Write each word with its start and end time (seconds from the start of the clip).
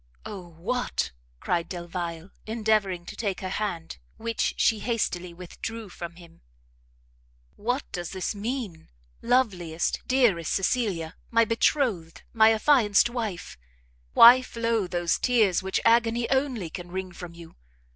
"Oh 0.25 0.47
what," 0.57 1.11
cried 1.39 1.69
Delvile, 1.69 2.31
endeavouring 2.47 3.05
to 3.05 3.15
take 3.15 3.41
her 3.41 3.49
hand, 3.51 3.99
which 4.17 4.55
she 4.57 4.79
hastily 4.79 5.31
withdrew 5.31 5.89
from 5.89 6.15
him, 6.15 6.41
"what 7.55 7.83
does 7.91 8.09
this 8.09 8.33
mean? 8.33 8.89
loveliest, 9.21 9.99
dearest 10.07 10.55
Cecilia, 10.55 11.15
my 11.29 11.45
betrothed, 11.45 12.23
my 12.33 12.51
affianced 12.51 13.11
wife! 13.11 13.59
why 14.13 14.41
flow 14.41 14.87
those 14.87 15.19
tears 15.19 15.61
which 15.61 15.79
agony 15.85 16.27
only 16.31 16.71
can 16.71 16.89
wring 16.91 17.11
from 17.11 17.35
you? 17.35 17.55